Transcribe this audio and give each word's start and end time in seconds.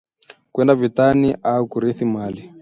kwenda 0.51 0.75
vitani 0.75 1.37
au 1.43 1.67
kurithi 1.67 2.05
mali 2.05 2.53